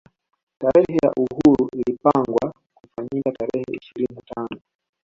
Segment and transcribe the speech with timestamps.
[0.59, 4.61] Tarehe ya uhuru ilapangwa kufanyika tarehe ishirini na tano